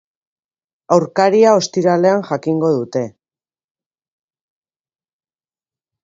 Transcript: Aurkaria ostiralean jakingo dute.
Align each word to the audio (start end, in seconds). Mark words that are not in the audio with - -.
Aurkaria 0.95 1.51
ostiralean 1.57 2.23
jakingo 2.29 2.71
dute. 2.77 3.03